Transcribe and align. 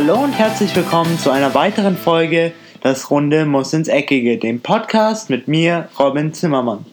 Hallo 0.00 0.22
und 0.22 0.30
herzlich 0.30 0.76
willkommen 0.76 1.18
zu 1.18 1.32
einer 1.32 1.54
weiteren 1.56 1.96
Folge 1.96 2.52
Das 2.82 3.10
Runde 3.10 3.44
muss 3.46 3.72
ins 3.72 3.88
Eckige, 3.88 4.38
dem 4.38 4.60
Podcast 4.60 5.28
mit 5.28 5.48
mir, 5.48 5.88
Robin 5.98 6.32
Zimmermann. 6.32 6.86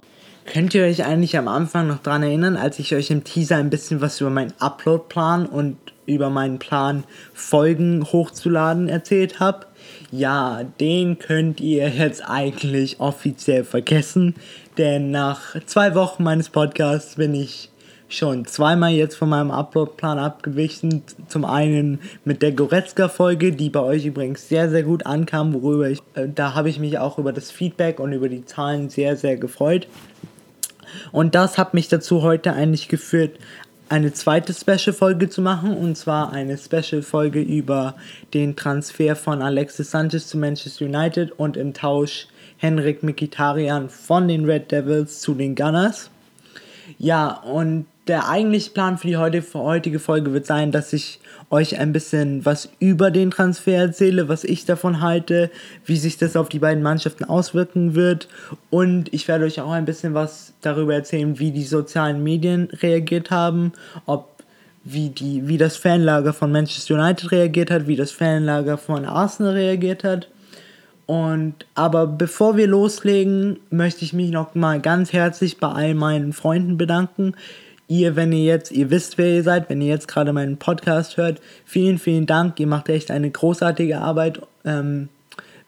Könnt 0.45 0.73
ihr 0.73 0.86
euch 0.86 1.05
eigentlich 1.05 1.38
am 1.38 1.48
Anfang 1.48 1.88
noch 1.88 1.99
daran 1.99 2.23
erinnern, 2.23 2.57
als 2.57 2.80
ich 2.80 2.95
euch 2.95 3.12
im 3.12 3.23
Teaser 3.23 3.57
ein 3.57 3.70
bisschen 3.70 4.02
was 4.02 4.20
über 4.21 4.31
meinen 4.31 4.55
Upload-Plan 4.57 5.45
und 5.45 5.77
über 6.07 6.31
meinen 6.31 6.57
Plan, 6.57 7.04
Folgen 7.36 8.04
hochzuladen 8.12 8.89
erzählt 8.89 9.40
habe? 9.40 9.67
Ja, 10.09 10.63
den 10.80 11.20
könnt 11.20 11.62
ihr 11.62 11.88
jetzt 11.90 12.27
eigentlich 12.27 12.99
offiziell 12.99 13.66
vergessen, 13.66 14.34
denn 14.80 15.12
nach 15.12 15.55
zwei 15.67 15.94
Wochen 15.94 16.23
meines 16.23 16.49
Podcasts 16.49 17.17
bin 17.17 17.35
ich 17.35 17.70
schon 18.18 18.46
zweimal 18.46 18.92
jetzt 18.92 19.16
von 19.16 19.30
meinem 19.30 19.52
Uploadplan 19.52 20.20
abgewichen. 20.20 21.04
Zum 21.28 21.46
einen 21.46 22.00
mit 22.24 22.41
der 22.41 22.52
Goretzka-Folge, 22.52 23.52
die 23.52 23.70
bei 23.70 23.82
euch 23.82 24.05
übrigens 24.05 24.48
sehr, 24.48 24.70
sehr 24.70 24.84
gut 24.84 25.05
ankam, 25.05 25.54
worüber 25.54 25.90
ich, 25.90 26.00
äh, 26.16 26.28
da 26.34 26.54
habe 26.54 26.70
ich 26.70 26.80
mich 26.80 26.98
auch 26.98 27.18
über 27.20 27.34
das 27.34 27.52
Feedback 27.52 28.00
und 28.00 28.14
über 28.14 28.30
die 28.30 28.46
Zahlen 28.46 28.90
sehr, 28.90 29.16
sehr 29.16 29.38
gefreut. 29.38 29.88
Und 31.12 31.36
das 31.36 31.58
hat 31.58 31.74
mich 31.74 31.88
dazu 31.88 32.22
heute 32.22 32.54
eigentlich 32.54 32.88
geführt, 32.88 33.38
eine 33.88 34.14
zweite 34.14 34.54
Special-Folge 34.54 35.30
zu 35.30 35.41
machen, 35.41 35.77
und 35.77 35.96
zwar 35.96 36.32
eine 36.34 36.58
Special-Folge 36.58 37.40
über 37.40 37.96
den 38.34 38.55
Transfer 38.55 39.16
von 39.16 39.41
Alexis 39.41 39.91
Sanchez 39.91 40.27
zu 40.27 40.38
Manchester 40.38 40.86
United 40.86 41.32
und 41.38 41.55
im 41.55 41.74
Tausch 41.74 42.27
Henrik 42.58 43.04
Mikitarian 43.04 43.90
von 43.90 44.27
den 44.27 44.46
Red 44.46 44.72
Devils 44.72 45.22
zu 45.22 45.34
den 45.34 45.55
Gunners. 45.55 46.10
Ja, 46.98 47.41
und 47.41 47.85
der 48.07 48.29
eigentliche 48.29 48.71
Plan 48.71 48.98
für 48.98 49.07
die 49.07 49.17
heutige 49.17 49.99
Folge 49.99 50.34
wird 50.34 50.45
sein, 50.45 50.71
dass 50.71 50.93
ich 50.93 51.20
euch 51.49 51.79
ein 51.79 51.91
bisschen 51.91 52.45
was 52.45 52.70
über 52.79 53.11
den 53.11 53.31
Transfer 53.31 53.77
erzähle, 53.77 54.29
was 54.29 54.43
ich 54.43 54.65
davon 54.65 55.01
halte, 55.01 55.49
wie 55.85 55.98
sich 55.98 56.17
das 56.17 56.35
auf 56.35 56.49
die 56.49 56.59
beiden 56.59 56.83
Mannschaften 56.83 57.23
auswirken 57.23 57.95
wird 57.95 58.27
und 58.70 59.13
ich 59.13 59.27
werde 59.27 59.45
euch 59.45 59.59
auch 59.61 59.71
ein 59.71 59.85
bisschen 59.85 60.13
was 60.13 60.53
darüber 60.61 60.93
erzählen, 60.93 61.39
wie 61.39 61.51
die 61.51 61.63
sozialen 61.63 62.23
Medien 62.23 62.70
reagiert 62.81 63.31
haben, 63.31 63.73
ob 64.06 64.35
wie, 64.83 65.09
die, 65.09 65.47
wie 65.47 65.57
das 65.57 65.78
Fanlager 65.78 66.31
von 66.31 66.51
Manchester 66.51 66.94
United 66.94 67.31
reagiert 67.31 67.72
hat, 67.72 67.88
wie 67.88 67.95
das 67.95 68.11
Fanlager 68.11 68.78
von 68.78 69.06
Arsenal 69.06 69.53
reagiert 69.53 70.03
hat. 70.03 70.29
Und 71.07 71.66
aber 71.73 72.07
bevor 72.07 72.56
wir 72.56 72.67
loslegen, 72.67 73.59
möchte 73.69 74.06
ich 74.06 74.13
mich 74.13 74.31
noch 74.31 74.56
mal 74.56 74.79
ganz 74.79 75.11
herzlich 75.11 75.57
bei 75.57 75.67
all 75.67 75.95
meinen 75.95 76.33
Freunden 76.33 76.78
bedanken, 76.78 77.33
ihr, 77.88 78.16
wenn 78.16 78.31
ihr 78.31 78.44
jetzt, 78.44 78.72
ihr 78.72 78.90
wisst, 78.90 79.18
wer 79.18 79.28
ihr 79.28 79.44
seid, 79.44 79.69
wenn 79.69 79.81
ihr 79.81 79.90
jetzt 79.90 80.08
gerade 80.08 80.34
meinen 80.34 80.58
Podcast 80.58 81.18
hört, 81.18 81.40
vielen, 81.66 81.97
vielen 82.00 82.25
Dank. 82.25 82.59
Ihr 82.59 82.68
macht 82.68 82.90
echt 82.90 83.12
eine 83.12 83.30
großartige 83.30 84.00
Arbeit 84.00 84.41
ähm, 84.64 85.09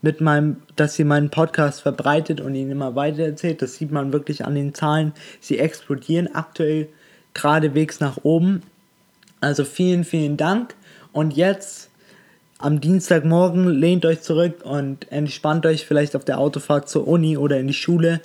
mit 0.02 0.22
meinem, 0.22 0.58
dass 0.76 0.98
ihr 1.00 1.06
meinen 1.06 1.30
Podcast 1.30 1.82
verbreitet 1.82 2.42
und 2.42 2.56
ihn 2.56 2.72
immer 2.72 2.96
weiter 2.96 3.24
erzählt. 3.24 3.62
Das 3.62 3.76
sieht 3.76 3.92
man 3.92 4.14
wirklich 4.14 4.46
an 4.46 4.56
den 4.56 4.74
Zahlen. 4.74 5.14
Sie 5.40 5.60
explodieren 5.60 6.34
aktuell 6.34 6.88
geradewegs 7.34 8.00
nach 8.00 8.18
oben. 8.24 8.64
Also 9.42 9.64
vielen, 9.64 10.04
vielen 10.04 10.38
Dank. 10.38 10.76
Und 11.12 11.36
jetzt 11.36 11.90
am 12.60 12.82
Dienstagmorgen 12.82 13.68
lehnt 13.70 14.06
euch 14.06 14.22
zurück 14.22 14.64
und 14.64 15.12
entspannt 15.12 15.66
euch 15.68 15.86
vielleicht 15.86 16.16
auf 16.16 16.26
der 16.26 16.40
Autofahrt 16.40 16.90
zur 16.90 17.08
Uni 17.08 17.38
oder 17.38 17.60
in 17.60 17.68
die 17.68 17.74
Schule, 17.74 18.20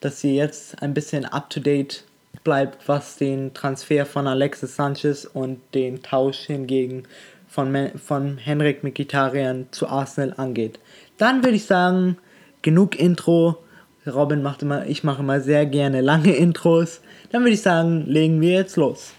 dass 0.00 0.24
ihr 0.24 0.32
jetzt 0.32 0.82
ein 0.82 0.94
bisschen 0.94 1.26
up 1.26 1.50
to 1.50 1.60
date 1.60 2.04
bleibt, 2.44 2.88
was 2.88 3.16
den 3.16 3.54
Transfer 3.54 4.06
von 4.06 4.26
Alexis 4.26 4.76
Sanchez 4.76 5.24
und 5.24 5.60
den 5.74 6.02
Tausch 6.02 6.40
hingegen 6.40 7.04
von, 7.48 7.90
von 7.96 8.36
Henrik 8.36 8.84
Mikitarian 8.84 9.66
zu 9.70 9.88
Arsenal 9.88 10.34
angeht. 10.36 10.78
Dann 11.18 11.42
würde 11.42 11.56
ich 11.56 11.66
sagen, 11.66 12.18
genug 12.62 12.98
Intro. 12.98 13.58
Robin 14.06 14.42
macht 14.42 14.62
immer, 14.62 14.86
ich 14.86 15.02
mache 15.02 15.22
immer 15.22 15.40
sehr 15.40 15.64
gerne 15.64 16.00
lange 16.00 16.34
Intros. 16.36 17.00
Dann 17.32 17.42
würde 17.42 17.54
ich 17.54 17.62
sagen, 17.62 18.04
legen 18.06 18.40
wir 18.40 18.52
jetzt 18.52 18.76
los. 18.76 19.12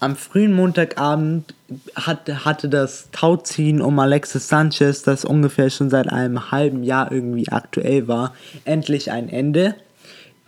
Am 0.00 0.16
frühen 0.16 0.52
Montagabend 0.52 1.54
hat, 1.94 2.28
hatte 2.44 2.68
das 2.68 3.08
Tauziehen 3.12 3.80
um 3.80 3.98
Alexis 3.98 4.48
Sanchez, 4.48 5.02
das 5.02 5.24
ungefähr 5.24 5.70
schon 5.70 5.88
seit 5.88 6.08
einem 6.08 6.50
halben 6.50 6.82
Jahr 6.82 7.10
irgendwie 7.10 7.48
aktuell 7.48 8.06
war, 8.06 8.34
endlich 8.64 9.10
ein 9.10 9.28
Ende. 9.28 9.74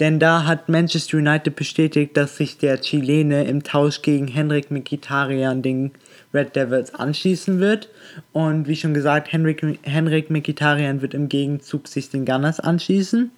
Denn 0.00 0.20
da 0.20 0.44
hat 0.44 0.69
Manchester 0.69 1.19
United 1.19 1.56
bestätigt, 1.56 2.16
dass 2.16 2.36
sich 2.36 2.59
der 2.59 2.81
Chilene 2.81 3.44
im 3.44 3.64
Tausch 3.64 4.03
gegen 4.03 4.28
Henrik 4.28 4.70
Mkhitaryan 4.70 5.60
den 5.62 5.91
Red 6.32 6.54
Devils 6.54 6.94
anschließen 6.94 7.59
wird. 7.59 7.88
Und 8.32 8.69
wie 8.69 8.76
schon 8.76 8.94
gesagt, 8.94 9.32
Henrik, 9.32 9.64
Henrik 9.82 10.31
Mkhitaryan 10.31 11.03
wird 11.03 11.14
im 11.14 11.28
Gegenzug 11.28 11.88
sich 11.88 12.10
den 12.10 12.25
Gunners 12.25 12.60
anschließen. 12.60 13.32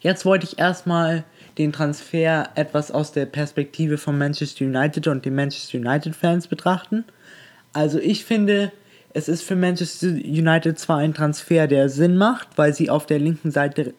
Jetzt 0.00 0.24
wollte 0.24 0.46
ich 0.46 0.58
erstmal 0.58 1.24
den 1.58 1.72
Transfer 1.72 2.50
etwas 2.54 2.90
aus 2.90 3.12
der 3.12 3.26
Perspektive 3.26 3.98
von 3.98 4.18
Manchester 4.18 4.64
United 4.64 5.06
und 5.06 5.24
den 5.24 5.34
Manchester 5.34 5.78
United 5.78 6.14
Fans 6.14 6.48
betrachten. 6.48 7.04
Also 7.72 7.98
ich 7.98 8.24
finde, 8.24 8.72
es 9.14 9.28
ist 9.28 9.42
für 9.42 9.56
Manchester 9.56 10.08
United 10.08 10.78
zwar 10.78 10.98
ein 10.98 11.14
Transfer, 11.14 11.66
der 11.66 11.88
Sinn 11.88 12.16
macht, 12.16 12.48
weil 12.56 12.74
sie 12.74 12.90
auf 12.90 13.06
der 13.06 13.18
linken 13.18 13.50
Seite 13.50 13.94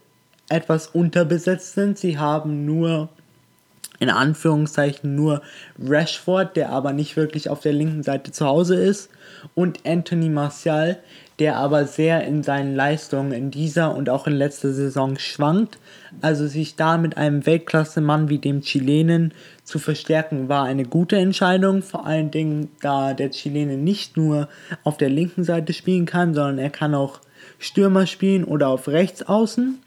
etwas 0.49 0.87
unterbesetzt 0.87 1.73
sind. 1.73 1.97
Sie 1.97 2.17
haben 2.17 2.65
nur, 2.65 3.09
in 3.99 4.09
Anführungszeichen, 4.09 5.15
nur 5.15 5.41
Rashford, 5.79 6.55
der 6.55 6.69
aber 6.69 6.93
nicht 6.93 7.17
wirklich 7.17 7.49
auf 7.49 7.61
der 7.61 7.73
linken 7.73 8.03
Seite 8.03 8.31
zu 8.31 8.45
Hause 8.45 8.75
ist, 8.75 9.09
und 9.55 9.85
Anthony 9.85 10.29
Martial, 10.29 10.97
der 11.39 11.57
aber 11.57 11.85
sehr 11.85 12.23
in 12.23 12.41
seinen 12.41 12.75
Leistungen 12.75 13.31
in 13.31 13.51
dieser 13.51 13.95
und 13.95 14.09
auch 14.09 14.25
in 14.25 14.33
letzter 14.33 14.73
Saison 14.73 15.19
schwankt. 15.19 15.77
Also 16.21 16.47
sich 16.47 16.75
da 16.75 16.97
mit 16.97 17.17
einem 17.17 17.45
Weltklasse-Mann 17.45 18.29
wie 18.29 18.39
dem 18.39 18.61
Chilenen 18.61 19.33
zu 19.63 19.77
verstärken, 19.77 20.49
war 20.49 20.63
eine 20.63 20.85
gute 20.85 21.17
Entscheidung. 21.17 21.83
Vor 21.83 22.07
allen 22.07 22.31
Dingen, 22.31 22.69
da 22.81 23.13
der 23.13 23.29
Chilene 23.29 23.77
nicht 23.77 24.17
nur 24.17 24.49
auf 24.83 24.97
der 24.97 25.09
linken 25.09 25.43
Seite 25.43 25.73
spielen 25.73 26.05
kann, 26.05 26.33
sondern 26.33 26.57
er 26.57 26.71
kann 26.71 26.95
auch 26.95 27.19
Stürmer 27.59 28.07
spielen 28.07 28.43
oder 28.43 28.69
auf 28.69 28.87
rechts 28.87 29.21
außen. 29.21 29.79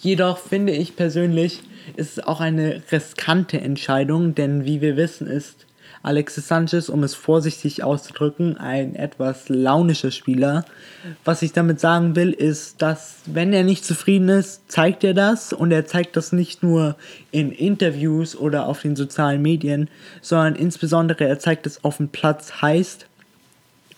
Jedoch 0.00 0.38
finde 0.38 0.72
ich 0.72 0.96
persönlich, 0.96 1.60
ist 1.96 2.18
es 2.18 2.24
auch 2.24 2.40
eine 2.40 2.82
riskante 2.90 3.60
Entscheidung, 3.60 4.34
denn 4.34 4.64
wie 4.64 4.80
wir 4.80 4.96
wissen, 4.96 5.26
ist 5.26 5.66
Alexis 6.02 6.48
Sanchez, 6.48 6.88
um 6.88 7.02
es 7.02 7.14
vorsichtig 7.14 7.82
auszudrücken, 7.82 8.56
ein 8.56 8.94
etwas 8.94 9.50
launischer 9.50 10.10
Spieler. 10.10 10.64
Was 11.26 11.42
ich 11.42 11.52
damit 11.52 11.80
sagen 11.80 12.16
will, 12.16 12.32
ist, 12.32 12.80
dass 12.80 13.16
wenn 13.26 13.52
er 13.52 13.64
nicht 13.64 13.84
zufrieden 13.84 14.30
ist, 14.30 14.72
zeigt 14.72 15.04
er 15.04 15.12
das 15.12 15.52
und 15.52 15.70
er 15.72 15.84
zeigt 15.84 16.16
das 16.16 16.32
nicht 16.32 16.62
nur 16.62 16.96
in 17.30 17.52
Interviews 17.52 18.34
oder 18.34 18.66
auf 18.66 18.80
den 18.80 18.96
sozialen 18.96 19.42
Medien, 19.42 19.90
sondern 20.22 20.54
insbesondere 20.54 21.26
er 21.26 21.38
zeigt 21.38 21.66
es 21.66 21.84
auf 21.84 21.98
dem 21.98 22.08
Platz 22.08 22.62
heißt, 22.62 23.06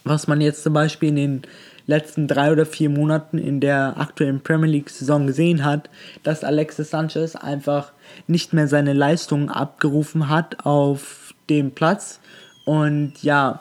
was 0.02 0.26
man 0.26 0.40
jetzt 0.40 0.64
zum 0.64 0.72
Beispiel 0.72 1.10
in 1.10 1.16
den 1.16 1.42
letzten 1.86 2.28
drei 2.28 2.52
oder 2.52 2.66
vier 2.66 2.90
Monaten 2.90 3.38
in 3.38 3.60
der 3.60 3.94
aktuellen 3.98 4.40
Premier 4.40 4.70
League-Saison 4.70 5.26
gesehen 5.26 5.64
hat, 5.64 5.88
dass 6.22 6.44
Alexis 6.44 6.90
Sanchez 6.90 7.36
einfach 7.36 7.92
nicht 8.26 8.52
mehr 8.52 8.68
seine 8.68 8.92
Leistungen 8.92 9.48
abgerufen 9.48 10.28
hat 10.28 10.64
auf 10.64 11.34
dem 11.48 11.72
Platz. 11.72 12.20
Und 12.64 13.22
ja, 13.22 13.60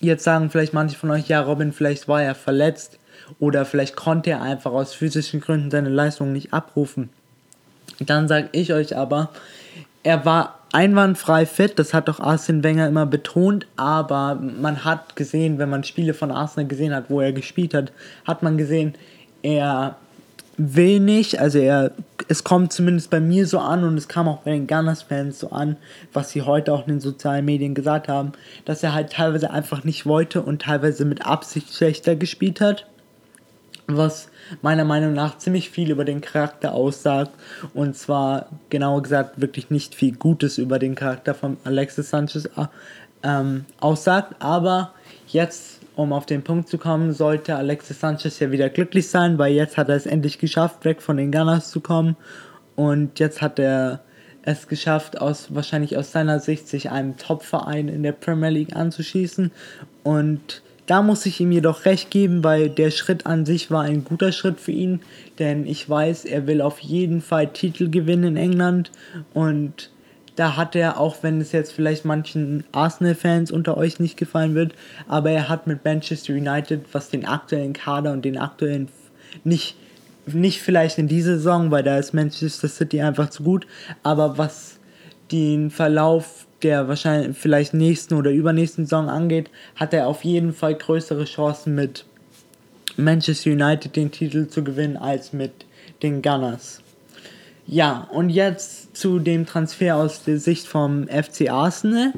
jetzt 0.00 0.24
sagen 0.24 0.50
vielleicht 0.50 0.74
manche 0.74 0.96
von 0.96 1.10
euch, 1.10 1.28
ja, 1.28 1.40
Robin, 1.40 1.72
vielleicht 1.72 2.08
war 2.08 2.22
er 2.22 2.34
verletzt 2.34 2.98
oder 3.38 3.64
vielleicht 3.64 3.96
konnte 3.96 4.30
er 4.30 4.42
einfach 4.42 4.72
aus 4.72 4.94
physischen 4.94 5.40
Gründen 5.40 5.70
seine 5.70 5.88
Leistungen 5.88 6.32
nicht 6.32 6.52
abrufen. 6.52 7.08
Dann 7.98 8.28
sage 8.28 8.48
ich 8.52 8.72
euch 8.72 8.96
aber, 8.96 9.30
er 10.02 10.24
war 10.24 10.58
einwandfrei 10.72 11.46
fit, 11.46 11.78
das 11.78 11.94
hat 11.94 12.08
doch 12.08 12.20
Arsene 12.20 12.62
Wenger 12.62 12.88
immer 12.88 13.06
betont, 13.06 13.66
aber 13.76 14.36
man 14.36 14.84
hat 14.84 15.16
gesehen, 15.16 15.58
wenn 15.58 15.70
man 15.70 15.84
Spiele 15.84 16.14
von 16.14 16.30
Arsenal 16.30 16.66
gesehen 16.66 16.94
hat, 16.94 17.04
wo 17.08 17.20
er 17.20 17.32
gespielt 17.32 17.74
hat, 17.74 17.92
hat 18.24 18.42
man 18.42 18.56
gesehen, 18.56 18.94
er 19.42 19.96
will 20.56 21.00
nicht, 21.00 21.38
also 21.40 21.58
er, 21.58 21.92
es 22.28 22.44
kommt 22.44 22.72
zumindest 22.72 23.10
bei 23.10 23.20
mir 23.20 23.46
so 23.46 23.58
an 23.58 23.84
und 23.84 23.96
es 23.96 24.08
kam 24.08 24.28
auch 24.28 24.38
bei 24.38 24.52
den 24.52 24.66
Gunners-Fans 24.66 25.38
so 25.38 25.50
an, 25.50 25.76
was 26.12 26.30
sie 26.30 26.42
heute 26.42 26.72
auch 26.72 26.86
in 26.86 26.94
den 26.94 27.00
sozialen 27.00 27.44
Medien 27.44 27.74
gesagt 27.74 28.08
haben, 28.08 28.32
dass 28.64 28.82
er 28.82 28.94
halt 28.94 29.12
teilweise 29.12 29.50
einfach 29.50 29.84
nicht 29.84 30.06
wollte 30.06 30.42
und 30.42 30.62
teilweise 30.62 31.04
mit 31.04 31.26
Absicht 31.26 31.74
schlechter 31.74 32.16
gespielt 32.16 32.60
hat 32.60 32.86
was 33.96 34.28
meiner 34.60 34.84
Meinung 34.84 35.12
nach 35.14 35.38
ziemlich 35.38 35.70
viel 35.70 35.90
über 35.90 36.04
den 36.04 36.20
Charakter 36.20 36.74
aussagt. 36.74 37.32
Und 37.74 37.96
zwar, 37.96 38.46
genauer 38.70 39.02
gesagt, 39.02 39.40
wirklich 39.40 39.70
nicht 39.70 39.94
viel 39.94 40.14
Gutes 40.14 40.58
über 40.58 40.78
den 40.78 40.94
Charakter 40.94 41.34
von 41.34 41.56
Alexis 41.64 42.10
Sanchez 42.10 42.46
äh, 42.46 42.66
ähm, 43.22 43.64
aussagt. 43.80 44.34
Aber 44.40 44.92
jetzt, 45.28 45.80
um 45.96 46.12
auf 46.12 46.26
den 46.26 46.42
Punkt 46.42 46.68
zu 46.68 46.78
kommen, 46.78 47.12
sollte 47.12 47.56
Alexis 47.56 48.00
Sanchez 48.00 48.38
ja 48.38 48.50
wieder 48.50 48.68
glücklich 48.68 49.08
sein, 49.08 49.38
weil 49.38 49.52
jetzt 49.52 49.76
hat 49.76 49.88
er 49.88 49.96
es 49.96 50.06
endlich 50.06 50.38
geschafft, 50.38 50.84
weg 50.84 51.02
von 51.02 51.16
den 51.16 51.32
Gunners 51.32 51.70
zu 51.70 51.80
kommen. 51.80 52.16
Und 52.76 53.18
jetzt 53.18 53.42
hat 53.42 53.58
er 53.58 54.00
es 54.42 54.66
geschafft, 54.66 55.20
aus, 55.20 55.54
wahrscheinlich 55.54 55.96
aus 55.96 56.12
seiner 56.12 56.40
Sicht, 56.40 56.68
sich 56.68 56.90
einem 56.90 57.16
Top-Verein 57.16 57.88
in 57.88 58.02
der 58.02 58.12
Premier 58.12 58.50
League 58.50 58.74
anzuschließen. 58.74 59.52
Und 60.02 60.62
da 60.86 61.02
muss 61.02 61.26
ich 61.26 61.40
ihm 61.40 61.52
jedoch 61.52 61.84
recht 61.84 62.10
geben, 62.10 62.42
weil 62.42 62.68
der 62.68 62.90
Schritt 62.90 63.26
an 63.26 63.46
sich 63.46 63.70
war 63.70 63.82
ein 63.82 64.04
guter 64.04 64.32
Schritt 64.32 64.60
für 64.60 64.72
ihn, 64.72 65.00
denn 65.38 65.66
ich 65.66 65.88
weiß, 65.88 66.24
er 66.24 66.46
will 66.46 66.60
auf 66.60 66.80
jeden 66.80 67.20
Fall 67.20 67.48
Titel 67.48 67.88
gewinnen 67.88 68.24
in 68.24 68.36
England. 68.36 68.90
Und 69.32 69.90
da 70.36 70.56
hat 70.56 70.74
er, 70.74 70.98
auch 70.98 71.16
wenn 71.22 71.40
es 71.40 71.52
jetzt 71.52 71.72
vielleicht 71.72 72.04
manchen 72.04 72.64
Arsenal-Fans 72.72 73.52
unter 73.52 73.76
euch 73.76 74.00
nicht 74.00 74.16
gefallen 74.16 74.54
wird, 74.54 74.74
aber 75.06 75.30
er 75.30 75.48
hat 75.48 75.66
mit 75.66 75.84
Manchester 75.84 76.32
United, 76.32 76.82
was 76.92 77.10
den 77.10 77.26
aktuellen 77.26 77.74
Kader 77.74 78.12
und 78.12 78.24
den 78.24 78.38
aktuellen 78.38 78.88
nicht 79.44 79.76
nicht 80.26 80.60
vielleicht 80.60 80.98
in 80.98 81.08
dieser 81.08 81.36
Saison, 81.36 81.70
weil 81.70 81.82
da 81.82 81.98
ist 81.98 82.14
Manchester 82.14 82.68
City 82.68 83.00
einfach 83.00 83.30
zu 83.30 83.42
gut, 83.42 83.66
aber 84.02 84.38
was 84.38 84.78
den 85.32 85.70
Verlauf 85.70 86.46
der 86.62 86.88
wahrscheinlich 86.88 87.36
vielleicht 87.36 87.74
nächsten 87.74 88.14
oder 88.14 88.30
übernächsten 88.30 88.84
Saison 88.84 89.08
angeht, 89.08 89.50
hat 89.76 89.92
er 89.92 90.06
auf 90.06 90.24
jeden 90.24 90.52
Fall 90.52 90.74
größere 90.74 91.24
Chancen 91.24 91.74
mit 91.74 92.04
Manchester 92.96 93.50
United 93.50 93.96
den 93.96 94.10
Titel 94.10 94.48
zu 94.48 94.62
gewinnen 94.62 94.96
als 94.96 95.32
mit 95.32 95.52
den 96.02 96.22
Gunners. 96.22 96.82
Ja, 97.66 98.08
und 98.10 98.28
jetzt 98.28 98.96
zu 98.96 99.20
dem 99.20 99.46
Transfer 99.46 99.96
aus 99.96 100.24
der 100.24 100.38
Sicht 100.38 100.66
vom 100.66 101.06
FC 101.06 101.48
Arsenal. 101.48 102.12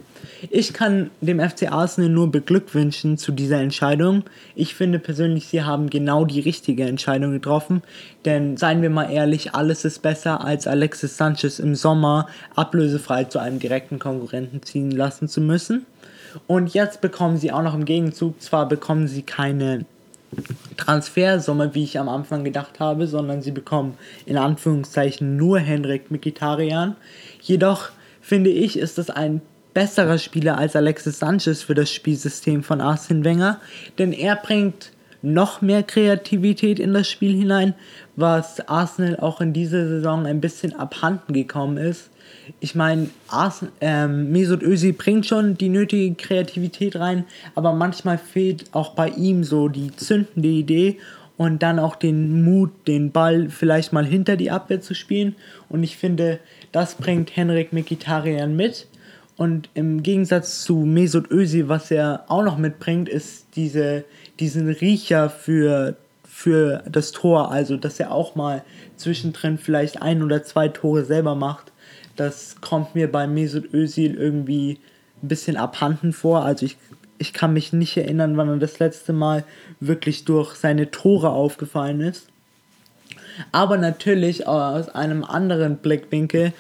Ich 0.51 0.73
kann 0.73 1.11
dem 1.21 1.39
FC 1.39 1.71
Arsenal 1.71 2.11
nur 2.11 2.33
beglückwünschen 2.33 3.19
zu 3.19 3.31
dieser 3.31 3.61
Entscheidung. 3.61 4.25
Ich 4.55 4.75
finde 4.75 4.99
persönlich, 4.99 5.47
sie 5.47 5.63
haben 5.63 5.91
genau 5.91 6.25
die 6.25 6.41
richtige 6.41 6.85
Entscheidung 6.85 7.33
getroffen. 7.33 7.83
Denn 8.25 8.57
seien 8.57 8.81
wir 8.81 8.91
mal 8.91 9.11
ehrlich, 9.11 9.55
alles 9.55 9.85
ist 9.85 10.01
besser, 10.01 10.43
als 10.43 10.67
Alexis 10.67 11.19
Sanchez 11.19 11.59
im 11.59 11.75
Sommer 11.75 12.27
ablösefrei 12.57 13.25
zu 13.25 13.39
einem 13.39 13.59
direkten 13.59 13.99
Konkurrenten 13.99 14.63
ziehen 14.63 14.91
lassen 14.91 15.29
zu 15.29 15.43
müssen. 15.43 15.85
Und 16.47 16.73
jetzt 16.73 17.01
bekommen 17.01 17.37
sie 17.37 17.53
auch 17.53 17.63
noch 17.63 17.75
im 17.75 17.85
Gegenzug, 17.85 18.41
zwar 18.41 18.67
bekommen 18.67 19.09
sie 19.09 19.23
keine 19.23 19.85
Transfersumme, 20.77 21.75
wie 21.75 21.85
ich 21.85 21.99
am 21.99 22.09
Anfang 22.09 22.45
gedacht 22.45 22.81
habe, 22.81 23.07
sondern 23.07 23.43
sie 23.43 23.53
bekommen 23.53 23.97
in 24.27 24.37
Anführungszeichen 24.37 25.37
nur 25.37 25.59
Henrik 25.59 26.11
Mikitarian. 26.11 26.97
Jedoch 27.41 27.91
finde 28.21 28.51
ich, 28.51 28.79
ist 28.79 28.99
das 28.99 29.11
ein 29.11 29.43
besserer 29.75 30.19
Spieler 30.19 30.57
als 30.57 30.77
Alexis 30.77 31.19
Sanchez 31.19 31.63
für 31.63 31.75
das 31.75 31.91
Spielsystem 31.91 32.63
von 32.63 32.81
Arsene 32.81 33.25
Wenger, 33.25 33.61
denn 33.99 34.13
er 34.13 34.37
bringt 34.37 34.93
noch 35.25 35.61
mehr 35.63 35.83
Kreativität 35.83 36.79
in 36.79 36.95
das 36.95 37.09
Spiel 37.09 37.37
hinein, 37.37 37.75
was 38.17 38.69
Arsenal 38.69 39.19
auch 39.19 39.41
in 39.41 39.53
dieser 39.53 39.89
Saison 39.89 40.27
ein 40.27 40.41
bisschen 40.41 40.75
abhanden 40.77 41.33
gekommen 41.33 41.77
ist 41.77 42.11
ich 42.61 42.75
meine, 42.75 43.09
ähm, 43.81 44.33
Mesut 44.33 44.63
Özil 44.63 44.93
bringt 44.93 45.27
schon 45.27 45.57
die 45.57 45.69
nötige 45.69 46.15
Kreativität 46.15 46.97
rein, 46.97 47.25
aber 47.55 47.73
manchmal 47.73 48.19
fehlt 48.19 48.67
auch 48.73 48.95
bei 48.95 49.09
ihm 49.09 49.45
so 49.45 49.69
die 49.69 49.95
zündende 49.97 50.49
Idee 50.49 50.99
und 51.37 51.63
dann 51.63 51.79
auch 51.79 51.97
den 51.97 52.45
Mut, 52.45 52.71
den 52.87 53.11
Ball 53.11 53.49
vielleicht 53.49 53.93
mal 53.93 54.07
hinter 54.07 54.37
die 54.37 54.51
Abwehr 54.51 54.81
zu 54.81 54.95
spielen. 54.95 55.35
Und 55.69 55.83
ich 55.83 55.97
finde, 55.97 56.39
das 56.71 56.95
bringt 56.95 57.35
Henrik 57.35 57.73
Mikitarian 57.73 58.55
mit. 58.55 58.87
Und 59.37 59.69
im 59.75 60.03
Gegensatz 60.03 60.63
zu 60.63 60.77
Mesut 60.79 61.31
Özil, 61.31 61.69
was 61.69 61.91
er 61.91 62.25
auch 62.29 62.45
noch 62.45 62.57
mitbringt, 62.57 63.09
ist 63.09 63.47
diese, 63.57 64.05
diesen 64.39 64.69
Riecher 64.69 65.29
für, 65.29 65.97
für 66.23 66.85
das 66.89 67.11
Tor. 67.13 67.51
Also, 67.51 67.77
dass 67.77 67.99
er 67.99 68.13
auch 68.13 68.37
mal 68.37 68.63
zwischendrin 68.97 69.59
vielleicht 69.59 70.01
ein 70.03 70.23
oder 70.23 70.45
zwei 70.45 70.69
Tore 70.69 71.05
selber 71.05 71.35
macht. 71.35 71.73
Das 72.17 72.57
kommt 72.61 72.95
mir 72.95 73.11
bei 73.11 73.27
Mesut 73.27 73.73
Özil 73.75 74.15
irgendwie 74.15 74.79
ein 75.23 75.29
bisschen 75.29 75.57
abhanden 75.57 76.13
vor. 76.13 76.45
Also 76.45 76.67
ich, 76.67 76.77
ich 77.19 77.33
kann 77.33 77.53
mich 77.53 77.73
nicht 77.73 77.97
erinnern, 77.97 78.37
wann 78.37 78.49
er 78.49 78.57
das 78.57 78.79
letzte 78.79 79.13
Mal 79.13 79.45
wirklich 79.81 80.25
durch 80.25 80.55
seine 80.55 80.91
Tore 80.91 81.31
aufgefallen 81.31 82.01
ist. 82.01 82.29
Aber 83.51 83.79
natürlich 83.79 84.47
aus 84.47 84.89
einem 84.89 85.25
anderen 85.25 85.79
Blickwinkel 85.79 86.53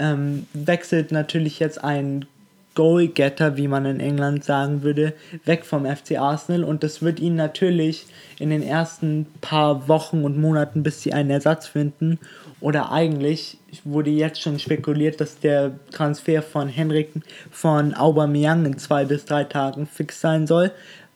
ähm, 0.00 0.46
wechselt 0.52 1.12
natürlich 1.12 1.60
jetzt 1.60 1.82
ein 1.84 2.26
Goalgetter, 2.74 3.56
wie 3.56 3.68
man 3.68 3.84
in 3.84 4.00
England 4.00 4.44
sagen 4.44 4.82
würde, 4.82 5.12
weg 5.44 5.64
vom 5.66 5.84
FC 5.84 6.18
Arsenal. 6.18 6.64
Und 6.64 6.82
das 6.82 7.02
wird 7.02 7.20
ihnen 7.20 7.36
natürlich 7.36 8.06
in 8.38 8.50
den 8.50 8.62
ersten 8.62 9.26
paar 9.40 9.88
Wochen 9.88 10.24
und 10.24 10.38
Monaten, 10.38 10.82
bis 10.82 11.02
sie 11.02 11.12
einen 11.12 11.30
Ersatz 11.30 11.66
finden, 11.66 12.18
oder 12.60 12.92
eigentlich 12.92 13.56
wurde 13.84 14.10
jetzt 14.10 14.42
schon 14.42 14.58
spekuliert, 14.58 15.20
dass 15.20 15.40
der 15.40 15.72
Transfer 15.90 16.42
von 16.42 16.68
Henrik 16.68 17.10
von 17.50 17.94
Aubameyang 17.94 18.66
in 18.66 18.78
zwei 18.78 19.06
bis 19.06 19.24
drei 19.24 19.44
Tagen 19.44 19.86
fix 19.86 20.20
sein 20.20 20.46
soll, 20.46 20.70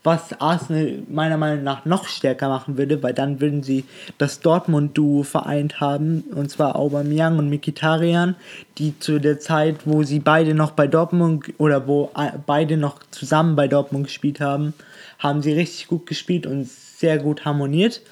was 0.04 0.38
Arsenal 0.38 1.02
meiner 1.08 1.38
Meinung 1.38 1.64
nach 1.64 1.86
noch 1.86 2.06
stärker 2.06 2.48
machen 2.48 2.76
würde, 2.76 3.02
weil 3.02 3.14
dann 3.14 3.40
würden 3.40 3.62
sie 3.62 3.84
das 4.18 4.40
Dortmund-Duo 4.40 5.22
vereint 5.22 5.80
haben, 5.80 6.24
und 6.34 6.50
zwar 6.50 6.76
Aubameyang 6.76 7.38
und 7.38 7.48
Mikitarian, 7.48 8.36
die 8.76 8.98
zu 8.98 9.18
der 9.18 9.40
Zeit, 9.40 9.78
wo 9.86 10.02
sie 10.02 10.20
beide 10.20 10.54
noch 10.54 10.72
bei 10.72 10.86
Dortmund 10.86 11.54
oder 11.56 11.88
wo 11.88 12.10
beide 12.46 12.76
noch 12.76 13.00
zusammen 13.10 13.56
bei 13.56 13.66
Dortmund 13.66 14.04
gespielt 14.04 14.40
haben, 14.40 14.74
haben 15.18 15.40
sie 15.40 15.52
richtig 15.52 15.88
gut 15.88 16.04
gespielt 16.04 16.46
und 16.46 16.68
sehr 16.68 17.18
gut 17.18 17.46
harmoniert. 17.46 18.02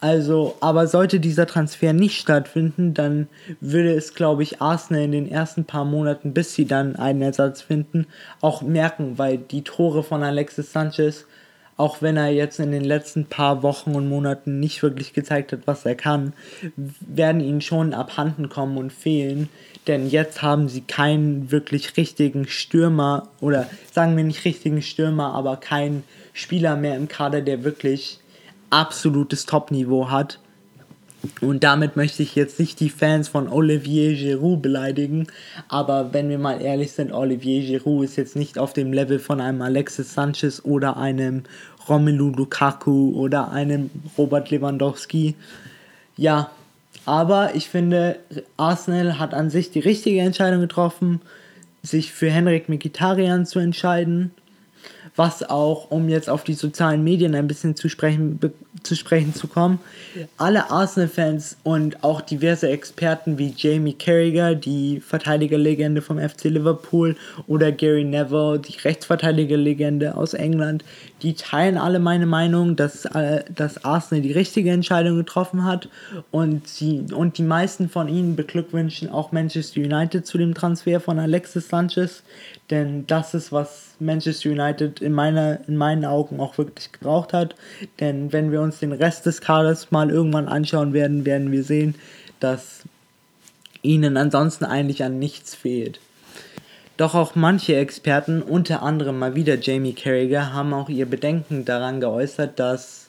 Also, 0.00 0.56
aber 0.60 0.86
sollte 0.86 1.20
dieser 1.20 1.46
Transfer 1.46 1.92
nicht 1.92 2.18
stattfinden, 2.18 2.94
dann 2.94 3.28
würde 3.60 3.92
es, 3.92 4.14
glaube 4.14 4.42
ich, 4.42 4.62
Arsenal 4.62 5.02
in 5.02 5.12
den 5.12 5.30
ersten 5.30 5.66
paar 5.66 5.84
Monaten, 5.84 6.32
bis 6.32 6.54
sie 6.54 6.64
dann 6.64 6.96
einen 6.96 7.20
Ersatz 7.20 7.60
finden, 7.60 8.06
auch 8.40 8.62
merken, 8.62 9.18
weil 9.18 9.36
die 9.36 9.62
Tore 9.62 10.02
von 10.02 10.22
Alexis 10.22 10.72
Sanchez, 10.72 11.26
auch 11.76 12.00
wenn 12.00 12.16
er 12.16 12.30
jetzt 12.30 12.60
in 12.60 12.72
den 12.72 12.84
letzten 12.84 13.26
paar 13.26 13.62
Wochen 13.62 13.94
und 13.94 14.08
Monaten 14.08 14.58
nicht 14.58 14.82
wirklich 14.82 15.12
gezeigt 15.12 15.52
hat, 15.52 15.60
was 15.66 15.84
er 15.84 15.96
kann, 15.96 16.32
werden 16.76 17.42
ihnen 17.42 17.60
schon 17.60 17.92
abhanden 17.92 18.48
kommen 18.48 18.78
und 18.78 18.94
fehlen. 18.94 19.50
Denn 19.86 20.08
jetzt 20.08 20.40
haben 20.40 20.68
sie 20.68 20.82
keinen 20.82 21.50
wirklich 21.50 21.98
richtigen 21.98 22.46
Stürmer 22.48 23.28
oder 23.40 23.68
sagen 23.92 24.16
wir 24.16 24.24
nicht 24.24 24.46
richtigen 24.46 24.80
Stürmer, 24.80 25.34
aber 25.34 25.56
keinen 25.58 26.04
Spieler 26.32 26.76
mehr 26.76 26.96
im 26.96 27.08
Kader, 27.08 27.42
der 27.42 27.64
wirklich 27.64 28.20
absolutes 28.70 29.46
Top-Niveau 29.46 30.10
hat. 30.10 30.38
Und 31.42 31.64
damit 31.64 31.96
möchte 31.96 32.22
ich 32.22 32.34
jetzt 32.34 32.58
nicht 32.58 32.80
die 32.80 32.88
Fans 32.88 33.28
von 33.28 33.48
Olivier 33.48 34.14
Giroud 34.14 34.62
beleidigen, 34.62 35.26
aber 35.68 36.14
wenn 36.14 36.30
wir 36.30 36.38
mal 36.38 36.62
ehrlich 36.62 36.92
sind, 36.92 37.12
Olivier 37.12 37.60
Giroud 37.60 38.04
ist 38.04 38.16
jetzt 38.16 38.36
nicht 38.36 38.58
auf 38.58 38.72
dem 38.72 38.92
Level 38.92 39.18
von 39.18 39.38
einem 39.40 39.60
Alexis 39.60 40.14
Sanchez 40.14 40.62
oder 40.64 40.96
einem 40.96 41.42
Romelu 41.88 42.30
Lukaku 42.30 43.12
oder 43.14 43.52
einem 43.52 43.90
Robert 44.16 44.50
Lewandowski. 44.50 45.34
Ja, 46.16 46.50
aber 47.04 47.54
ich 47.54 47.68
finde, 47.68 48.16
Arsenal 48.56 49.18
hat 49.18 49.34
an 49.34 49.50
sich 49.50 49.70
die 49.70 49.80
richtige 49.80 50.20
Entscheidung 50.20 50.60
getroffen, 50.60 51.20
sich 51.82 52.12
für 52.12 52.30
Henrik 52.30 52.68
Mkhitaryan 52.68 53.44
zu 53.44 53.58
entscheiden 53.58 54.30
was 55.16 55.42
auch, 55.48 55.90
um 55.90 56.08
jetzt 56.08 56.30
auf 56.30 56.44
die 56.44 56.54
sozialen 56.54 57.04
Medien 57.04 57.34
ein 57.34 57.46
bisschen 57.46 57.76
zu 57.76 57.88
sprechen, 57.88 58.38
zu 58.82 58.94
sprechen 58.94 59.34
zu 59.34 59.48
kommen, 59.48 59.80
alle 60.36 60.70
Arsenal-Fans 60.70 61.58
und 61.62 62.02
auch 62.02 62.20
diverse 62.20 62.68
Experten 62.68 63.36
wie 63.38 63.52
Jamie 63.56 63.94
Carragher, 63.94 64.54
die 64.54 65.00
Verteidigerlegende 65.00 66.00
vom 66.02 66.18
FC 66.18 66.44
Liverpool, 66.44 67.16
oder 67.46 67.72
Gary 67.72 68.04
Neville, 68.04 68.58
die 68.58 68.78
Rechtsverteidigerlegende 68.78 70.16
aus 70.16 70.34
England, 70.34 70.84
die 71.22 71.34
teilen 71.34 71.76
alle 71.76 71.98
meine 71.98 72.26
Meinung, 72.26 72.76
dass, 72.76 73.04
äh, 73.04 73.44
dass 73.54 73.84
Arsenal 73.84 74.22
die 74.22 74.32
richtige 74.32 74.70
Entscheidung 74.70 75.16
getroffen 75.16 75.64
hat 75.64 75.88
und, 76.30 76.66
sie, 76.66 77.04
und 77.14 77.38
die 77.38 77.42
meisten 77.42 77.88
von 77.88 78.08
ihnen 78.08 78.36
beglückwünschen 78.36 79.10
auch 79.10 79.32
Manchester 79.32 79.80
United 79.80 80.26
zu 80.26 80.38
dem 80.38 80.54
Transfer 80.54 81.00
von 81.00 81.18
Alexis 81.18 81.68
Sanchez, 81.68 82.22
denn 82.70 83.06
das 83.06 83.34
ist, 83.34 83.52
was 83.52 83.89
Manchester 84.00 84.50
United 84.50 85.00
in, 85.00 85.12
meiner, 85.12 85.60
in 85.68 85.76
meinen 85.76 86.04
Augen 86.04 86.40
auch 86.40 86.58
wirklich 86.58 86.92
gebraucht 86.92 87.32
hat. 87.32 87.54
Denn 88.00 88.32
wenn 88.32 88.52
wir 88.52 88.60
uns 88.60 88.80
den 88.80 88.92
Rest 88.92 89.26
des 89.26 89.40
Kaders 89.40 89.90
mal 89.90 90.10
irgendwann 90.10 90.48
anschauen 90.48 90.92
werden, 90.92 91.24
werden 91.24 91.52
wir 91.52 91.62
sehen, 91.62 91.94
dass 92.40 92.82
ihnen 93.82 94.16
ansonsten 94.16 94.64
eigentlich 94.64 95.04
an 95.04 95.18
nichts 95.18 95.54
fehlt. 95.54 96.00
Doch 96.96 97.14
auch 97.14 97.34
manche 97.34 97.76
Experten, 97.76 98.42
unter 98.42 98.82
anderem 98.82 99.18
mal 99.18 99.34
wieder 99.34 99.58
Jamie 99.58 99.94
Carragher, 99.94 100.52
haben 100.52 100.74
auch 100.74 100.90
ihr 100.90 101.06
Bedenken 101.06 101.64
daran 101.64 102.00
geäußert, 102.00 102.58
dass 102.58 103.08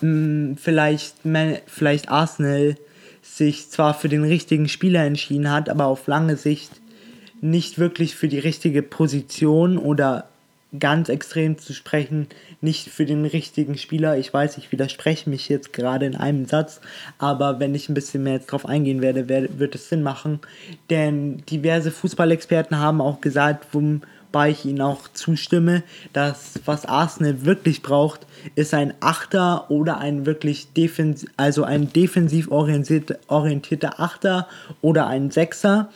mh, 0.00 0.08
hm, 0.08 0.56
vielleicht, 0.56 1.14
vielleicht 1.66 2.08
Arsenal 2.08 2.76
sich 3.22 3.70
zwar 3.70 3.94
für 3.94 4.08
den 4.08 4.24
richtigen 4.24 4.68
Spieler 4.68 5.04
entschieden 5.04 5.50
hat, 5.50 5.68
aber 5.68 5.86
auf 5.86 6.08
lange 6.08 6.36
Sicht 6.36 6.81
nicht 7.42 7.78
wirklich 7.78 8.14
für 8.14 8.28
die 8.28 8.38
richtige 8.38 8.82
Position 8.82 9.76
oder 9.76 10.28
ganz 10.78 11.10
extrem 11.10 11.58
zu 11.58 11.74
sprechen, 11.74 12.28
nicht 12.62 12.88
für 12.88 13.04
den 13.04 13.26
richtigen 13.26 13.76
Spieler. 13.76 14.16
Ich 14.16 14.32
weiß, 14.32 14.56
ich 14.56 14.72
widerspreche 14.72 15.28
mich 15.28 15.50
jetzt 15.50 15.74
gerade 15.74 16.06
in 16.06 16.16
einem 16.16 16.46
Satz, 16.46 16.80
aber 17.18 17.60
wenn 17.60 17.74
ich 17.74 17.90
ein 17.90 17.94
bisschen 17.94 18.22
mehr 18.22 18.34
jetzt 18.34 18.46
drauf 18.46 18.64
eingehen 18.64 19.02
werde, 19.02 19.28
wird 19.28 19.74
es 19.74 19.90
Sinn 19.90 20.02
machen. 20.02 20.40
Denn 20.88 21.42
diverse 21.50 21.90
Fußballexperten 21.90 22.78
haben 22.78 23.02
auch 23.02 23.20
gesagt, 23.20 23.66
wobei 23.72 24.50
ich 24.50 24.64
ihnen 24.64 24.80
auch 24.80 25.08
zustimme, 25.12 25.82
dass 26.14 26.54
was 26.64 26.86
Arsenal 26.86 27.44
wirklich 27.44 27.82
braucht, 27.82 28.26
ist 28.54 28.72
ein 28.72 28.94
Achter 29.00 29.70
oder 29.70 29.98
ein 29.98 30.24
wirklich 30.24 30.72
defensiv, 30.72 31.28
also 31.36 31.64
ein 31.64 31.92
defensiv 31.92 32.50
orientierter 32.50 34.00
Achter 34.00 34.48
oder 34.80 35.06
ein 35.06 35.30
Sechser. 35.30 35.90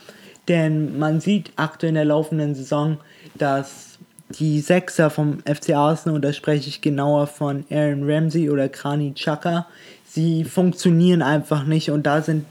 Denn 0.47 0.97
man 0.97 1.19
sieht 1.19 1.51
aktuell 1.55 1.89
in 1.89 1.95
der 1.95 2.05
laufenden 2.05 2.55
Saison, 2.55 2.97
dass 3.35 3.97
die 4.29 4.59
Sechser 4.59 5.09
vom 5.09 5.39
FC 5.41 5.73
Arsenal, 5.73 6.15
und 6.15 6.21
da 6.21 6.33
spreche 6.33 6.69
ich 6.69 6.81
genauer 6.81 7.27
von 7.27 7.65
Aaron 7.69 8.09
Ramsey 8.09 8.49
oder 8.49 8.69
Krani 8.69 9.13
Chaka, 9.13 9.67
sie 10.05 10.43
funktionieren 10.43 11.21
einfach 11.21 11.65
nicht 11.65 11.91
und 11.91 12.05
da 12.05 12.21
sind 12.21 12.45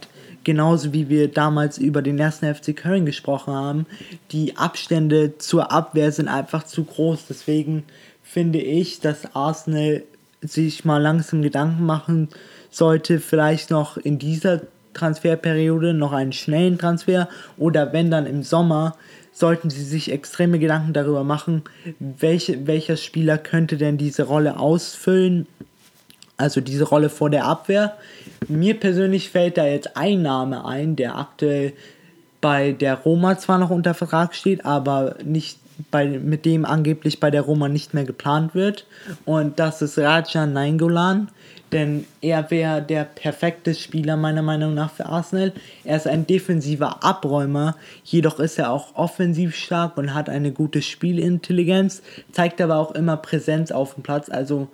genauso 0.44 0.92
wie 0.92 1.08
wir 1.08 1.28
damals 1.28 1.76
über 1.76 2.02
den 2.02 2.18
ersten 2.18 2.54
FC 2.54 2.74
Köln 2.74 3.04
gesprochen 3.04 3.52
haben, 3.52 3.86
die 4.30 4.56
Abstände 4.56 5.38
zur 5.38 5.72
Abwehr 5.72 6.12
sind 6.12 6.28
einfach 6.28 6.62
zu 6.62 6.84
groß. 6.84 7.26
Deswegen 7.28 7.82
finde 8.22 8.60
ich, 8.60 9.00
dass 9.00 9.34
Arsenal 9.34 10.04
sich 10.40 10.84
mal 10.84 11.02
langsam 11.02 11.42
Gedanken 11.42 11.84
machen 11.84 12.28
sollte, 12.70 13.18
vielleicht 13.18 13.70
noch 13.70 13.96
in 13.96 14.18
dieser 14.20 14.60
Transferperiode 14.96 15.94
noch 15.94 16.12
einen 16.12 16.32
schnellen 16.32 16.78
Transfer 16.78 17.28
oder 17.56 17.92
wenn 17.92 18.10
dann 18.10 18.26
im 18.26 18.42
Sommer 18.42 18.96
sollten 19.32 19.68
sie 19.68 19.84
sich 19.84 20.10
extreme 20.10 20.58
Gedanken 20.58 20.94
darüber 20.94 21.22
machen, 21.22 21.62
welche, 21.98 22.66
welcher 22.66 22.96
Spieler 22.96 23.36
könnte 23.36 23.76
denn 23.76 23.98
diese 23.98 24.22
Rolle 24.22 24.58
ausfüllen, 24.58 25.46
also 26.38 26.62
diese 26.62 26.84
Rolle 26.84 27.10
vor 27.10 27.28
der 27.28 27.44
Abwehr. 27.44 27.96
Mir 28.48 28.80
persönlich 28.80 29.28
fällt 29.28 29.58
da 29.58 29.66
jetzt 29.66 29.96
ein 29.96 30.22
Name 30.22 30.64
ein, 30.64 30.96
der 30.96 31.18
aktuell 31.18 31.74
bei 32.40 32.72
der 32.72 32.94
Roma 32.94 33.38
zwar 33.38 33.58
noch 33.58 33.70
unter 33.70 33.92
Vertrag 33.92 34.34
steht, 34.34 34.64
aber 34.64 35.16
nicht 35.22 35.58
bei, 35.90 36.06
mit 36.06 36.44
dem 36.44 36.64
angeblich 36.64 37.20
bei 37.20 37.30
der 37.30 37.42
Roma 37.42 37.68
nicht 37.68 37.94
mehr 37.94 38.04
geplant 38.04 38.54
wird. 38.54 38.86
Und 39.24 39.58
das 39.58 39.82
ist 39.82 39.98
Raja 39.98 40.46
Nainggolan 40.46 41.28
denn 41.72 42.06
er 42.20 42.50
wäre 42.50 42.82
der 42.82 43.04
perfekte 43.04 43.74
Spieler 43.74 44.16
meiner 44.16 44.42
Meinung 44.42 44.74
nach 44.74 44.92
für 44.92 45.06
Arsenal. 45.06 45.52
Er 45.84 45.96
ist 45.96 46.06
ein 46.06 46.26
defensiver 46.26 47.02
Abräumer, 47.02 47.76
jedoch 48.04 48.38
ist 48.38 48.58
er 48.58 48.70
auch 48.70 48.94
offensiv 48.94 49.56
stark 49.56 49.96
und 49.96 50.14
hat 50.14 50.28
eine 50.28 50.52
gute 50.52 50.80
Spielintelligenz, 50.80 52.02
zeigt 52.32 52.60
aber 52.60 52.76
auch 52.76 52.92
immer 52.92 53.16
Präsenz 53.16 53.72
auf 53.72 53.94
dem 53.94 54.02
Platz. 54.02 54.28
Also 54.28 54.68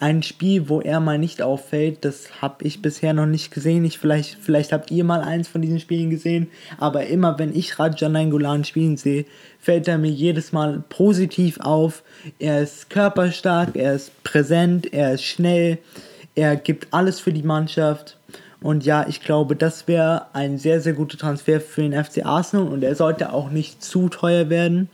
ein 0.00 0.22
Spiel, 0.22 0.68
wo 0.68 0.80
er 0.80 0.98
mal 1.00 1.18
nicht 1.18 1.40
auffällt, 1.40 2.04
das 2.04 2.42
habe 2.42 2.64
ich 2.64 2.82
bisher 2.82 3.12
noch 3.12 3.26
nicht 3.26 3.52
gesehen. 3.52 3.84
Ich, 3.84 3.98
vielleicht, 3.98 4.38
vielleicht 4.40 4.72
habt 4.72 4.90
ihr 4.90 5.04
mal 5.04 5.20
eins 5.20 5.46
von 5.46 5.62
diesen 5.62 5.78
Spielen 5.78 6.10
gesehen, 6.10 6.48
aber 6.78 7.06
immer 7.06 7.38
wenn 7.38 7.54
ich 7.54 7.78
Rajan 7.78 8.12
Nainggolan 8.12 8.64
spielen 8.64 8.96
sehe, 8.96 9.24
fällt 9.60 9.86
er 9.86 9.98
mir 9.98 10.10
jedes 10.10 10.52
Mal 10.52 10.82
positiv 10.88 11.60
auf. 11.60 12.02
Er 12.38 12.62
ist 12.62 12.90
körperstark, 12.90 13.76
er 13.76 13.94
ist 13.94 14.24
präsent, 14.24 14.92
er 14.92 15.14
ist 15.14 15.24
schnell, 15.24 15.78
er 16.34 16.56
gibt 16.56 16.88
alles 16.92 17.20
für 17.20 17.32
die 17.32 17.44
Mannschaft. 17.44 18.18
Und 18.60 18.84
ja, 18.84 19.06
ich 19.06 19.20
glaube, 19.20 19.56
das 19.56 19.86
wäre 19.86 20.26
ein 20.32 20.58
sehr, 20.58 20.80
sehr 20.80 20.94
guter 20.94 21.18
Transfer 21.18 21.60
für 21.60 21.82
den 21.82 22.02
FC 22.02 22.24
Arsenal 22.24 22.66
und 22.66 22.82
er 22.82 22.94
sollte 22.94 23.32
auch 23.32 23.50
nicht 23.50 23.84
zu 23.84 24.08
teuer 24.08 24.48
werden. 24.48 24.88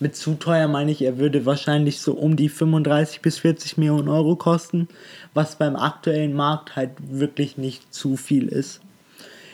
Mit 0.00 0.16
zu 0.16 0.34
teuer 0.34 0.68
meine 0.68 0.90
ich, 0.90 1.02
er 1.02 1.18
würde 1.18 1.46
wahrscheinlich 1.46 2.00
so 2.00 2.12
um 2.12 2.36
die 2.36 2.48
35 2.48 3.20
bis 3.20 3.38
40 3.38 3.78
Millionen 3.78 4.08
Euro 4.08 4.36
kosten, 4.36 4.88
was 5.34 5.56
beim 5.56 5.76
aktuellen 5.76 6.34
Markt 6.34 6.76
halt 6.76 6.90
wirklich 6.98 7.58
nicht 7.58 7.92
zu 7.92 8.16
viel 8.16 8.48
ist. 8.48 8.80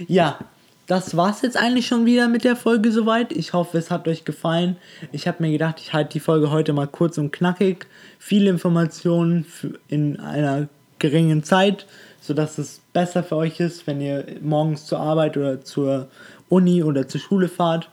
Ja, 0.08 0.38
das 0.86 1.16
war's 1.16 1.42
jetzt 1.42 1.56
eigentlich 1.56 1.86
schon 1.86 2.06
wieder 2.06 2.28
mit 2.28 2.44
der 2.44 2.56
Folge 2.56 2.92
soweit. 2.92 3.32
Ich 3.32 3.52
hoffe, 3.52 3.78
es 3.78 3.90
hat 3.90 4.08
euch 4.08 4.24
gefallen. 4.24 4.76
Ich 5.12 5.28
habe 5.28 5.42
mir 5.42 5.52
gedacht, 5.52 5.80
ich 5.80 5.92
halte 5.92 6.12
die 6.14 6.20
Folge 6.20 6.50
heute 6.50 6.72
mal 6.72 6.88
kurz 6.88 7.18
und 7.18 7.32
knackig. 7.32 7.86
Viele 8.18 8.50
Informationen 8.50 9.46
in 9.88 10.18
einer 10.18 10.68
geringen 10.98 11.44
Zeit, 11.44 11.86
sodass 12.20 12.58
es 12.58 12.80
besser 12.92 13.22
für 13.22 13.36
euch 13.36 13.60
ist, 13.60 13.86
wenn 13.86 14.00
ihr 14.00 14.24
morgens 14.42 14.86
zur 14.86 14.98
Arbeit 14.98 15.36
oder 15.36 15.62
zur 15.62 16.08
Uni 16.48 16.82
oder 16.82 17.08
zur 17.08 17.20
Schule 17.20 17.48
fahrt. 17.48 17.88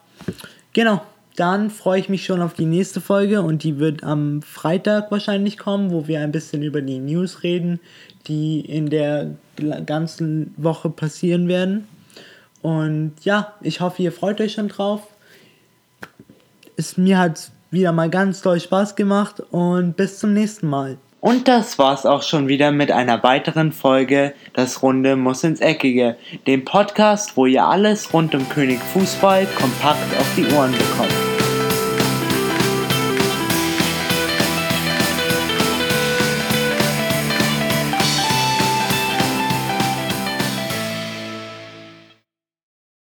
Genau, 0.74 1.02
dann 1.39 1.69
freue 1.69 2.00
ich 2.00 2.10
mich 2.10 2.25
schon 2.25 2.41
auf 2.41 2.53
die 2.53 2.65
nächste 2.65 3.00
Folge 3.00 3.41
und 3.41 3.63
die 3.63 3.79
wird 3.79 4.03
am 4.03 4.41
Freitag 4.41 5.10
wahrscheinlich 5.10 5.58
kommen, 5.58 5.91
wo 5.91 6.08
wir 6.08 6.19
ein 6.19 6.34
bisschen 6.34 6.63
über 6.63 6.81
die 6.81 7.00
News 7.00 7.43
reden, 7.43 7.79
die 8.27 8.60
in 8.60 8.89
der 8.89 9.36
ganzen 9.86 10.53
Woche 10.58 10.89
passieren 10.89 11.48
werden. 11.48 11.88
Und 12.62 13.13
ja, 13.24 13.53
ich 13.62 13.79
hoffe, 13.79 14.01
ihr 14.01 14.12
freut 14.12 14.41
euch 14.41 14.53
schon 14.53 14.67
drauf. 14.67 15.01
Es, 16.75 16.98
mir 16.98 17.17
hat 17.17 17.51
wieder 17.72 17.93
mal 17.93 18.10
ganz 18.10 18.41
toll 18.41 18.60
Spaß 18.60 18.96
gemacht 18.96 19.41
und 19.51 19.96
bis 19.96 20.19
zum 20.19 20.34
nächsten 20.34 20.67
Mal. 20.67 20.98
Und 21.22 21.48
das 21.48 21.77
war's 21.77 22.05
auch 22.05 22.24
schon 22.24 22.48
wieder 22.48 22.72
mit 22.72 22.91
einer 22.91 23.24
weiteren 23.24 23.72
Folge 23.72 24.34
Das 24.53 24.81
Runde 24.81 25.15
muss 25.15 25.43
ins 25.43 25.60
Eckige, 25.60 26.17
dem 26.48 26.63
Podcast, 26.63 27.36
wo 27.36 27.46
ihr 27.46 27.65
alles 27.65 28.13
rund 28.13 28.36
um 28.36 28.48
König 28.50 28.79
Fußball 28.93 29.46
kompakt 29.58 30.17
auf 30.17 30.27
die 30.36 30.46
Ohren 30.53 30.72
bekommt. 30.72 31.28